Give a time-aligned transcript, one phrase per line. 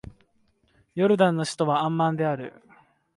[0.95, 2.55] ヨルダンの首都はアンマンである